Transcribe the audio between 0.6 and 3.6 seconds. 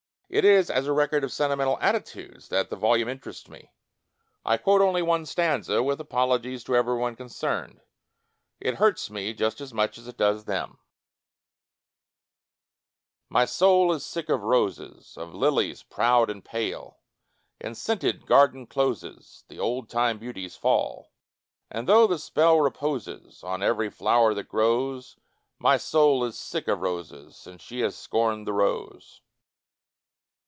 as a record of sentimental attitudes that the volume interests